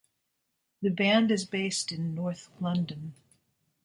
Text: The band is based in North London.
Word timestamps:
The 0.81 0.89
band 0.89 1.29
is 1.29 1.45
based 1.45 1.91
in 1.91 2.15
North 2.15 2.49
London. 2.59 3.13